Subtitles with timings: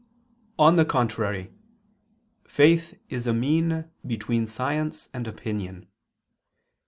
[0.57, 1.53] On the contrary,
[2.43, 5.85] Faith is a mean between science and opinion.